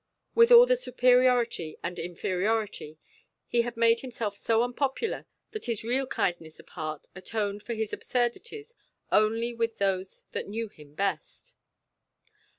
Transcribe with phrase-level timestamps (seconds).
[0.33, 2.97] With all the superiority and inferiority,
[3.45, 7.93] he had made himself so unpopular that his real kindness of heart atoned for his
[7.93, 8.73] absurdities
[9.11, 11.53] only with those that knew him best.